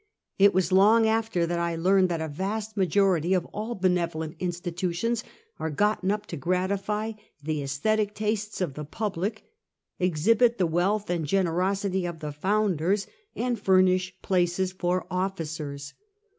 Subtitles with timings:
[0.39, 5.23] It was long after that I learned that a vast majority of all benevolent institutions
[5.59, 7.11] are gotten up to gratify
[7.43, 9.43] the asthetic tastes of the public;
[9.99, 15.93] exhibit the wealth and generosity of the founders, and furnish places for officers.